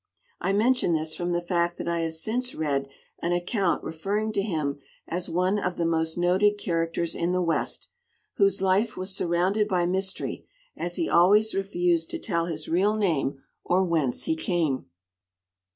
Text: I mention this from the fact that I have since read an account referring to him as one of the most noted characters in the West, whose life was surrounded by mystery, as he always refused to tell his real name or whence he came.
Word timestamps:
I 0.39 0.51
mention 0.51 0.93
this 0.93 1.13
from 1.13 1.31
the 1.31 1.43
fact 1.43 1.77
that 1.77 1.87
I 1.87 1.99
have 1.99 2.15
since 2.15 2.55
read 2.55 2.87
an 3.19 3.33
account 3.33 3.83
referring 3.83 4.31
to 4.31 4.41
him 4.41 4.79
as 5.07 5.29
one 5.29 5.59
of 5.59 5.77
the 5.77 5.85
most 5.85 6.17
noted 6.17 6.57
characters 6.57 7.13
in 7.13 7.33
the 7.33 7.41
West, 7.43 7.87
whose 8.37 8.63
life 8.63 8.97
was 8.97 9.15
surrounded 9.15 9.67
by 9.67 9.85
mystery, 9.85 10.47
as 10.75 10.95
he 10.95 11.07
always 11.07 11.53
refused 11.53 12.09
to 12.09 12.17
tell 12.17 12.47
his 12.47 12.67
real 12.67 12.95
name 12.95 13.43
or 13.63 13.83
whence 13.83 14.23
he 14.23 14.35
came. 14.35 14.87